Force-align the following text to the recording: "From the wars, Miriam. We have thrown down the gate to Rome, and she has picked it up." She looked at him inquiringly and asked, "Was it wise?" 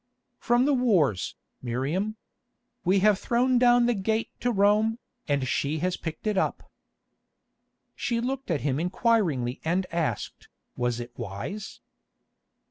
"From 0.39 0.65
the 0.65 0.73
wars, 0.73 1.35
Miriam. 1.61 2.15
We 2.83 3.01
have 3.01 3.19
thrown 3.19 3.59
down 3.59 3.85
the 3.85 3.93
gate 3.93 4.29
to 4.39 4.49
Rome, 4.51 4.97
and 5.27 5.47
she 5.47 5.77
has 5.77 5.95
picked 5.95 6.25
it 6.25 6.39
up." 6.39 6.71
She 7.95 8.19
looked 8.19 8.49
at 8.49 8.61
him 8.61 8.79
inquiringly 8.79 9.61
and 9.63 9.85
asked, 9.93 10.47
"Was 10.75 10.99
it 10.99 11.11
wise?" 11.19 11.81